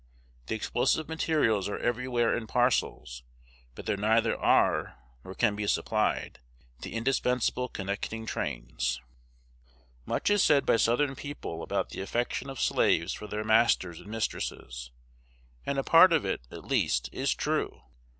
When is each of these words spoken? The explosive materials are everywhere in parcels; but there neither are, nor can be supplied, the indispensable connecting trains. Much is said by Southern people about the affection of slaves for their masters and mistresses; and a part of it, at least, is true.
The 0.47 0.55
explosive 0.55 1.07
materials 1.07 1.69
are 1.69 1.77
everywhere 1.77 2.35
in 2.35 2.47
parcels; 2.47 3.21
but 3.75 3.85
there 3.85 3.97
neither 3.97 4.35
are, 4.35 4.97
nor 5.23 5.35
can 5.35 5.55
be 5.55 5.67
supplied, 5.67 6.39
the 6.79 6.95
indispensable 6.95 7.69
connecting 7.69 8.25
trains. 8.25 8.99
Much 10.07 10.31
is 10.31 10.43
said 10.43 10.65
by 10.65 10.77
Southern 10.77 11.13
people 11.15 11.61
about 11.61 11.89
the 11.91 12.01
affection 12.01 12.49
of 12.49 12.59
slaves 12.59 13.13
for 13.13 13.27
their 13.27 13.43
masters 13.43 13.99
and 13.99 14.09
mistresses; 14.09 14.89
and 15.67 15.77
a 15.77 15.83
part 15.83 16.13
of 16.13 16.25
it, 16.25 16.41
at 16.49 16.65
least, 16.65 17.07
is 17.11 17.35
true. 17.35 17.83